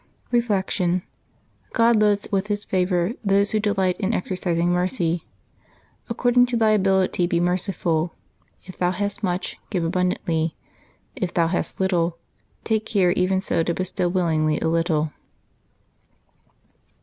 [0.31, 1.03] Reflection.—
[1.73, 5.27] God loads with His favor those who de light in exercising mercy."
[6.09, 8.15] According to thy ability be merciful:
[8.63, 10.55] if thou hast much, give abundantly;
[11.15, 12.17] if thou hast little,
[12.63, 15.11] take care even so to bestow willingly a little.